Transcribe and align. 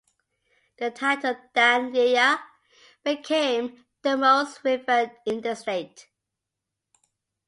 The 0.79 0.89
title 0.89 1.35
"Dan 1.53 1.95
Iya" 1.95 2.39
became 3.03 3.85
the 4.01 4.17
most 4.17 4.61
revered 4.63 5.11
in 5.27 5.41
the 5.41 5.53
state. 5.53 6.07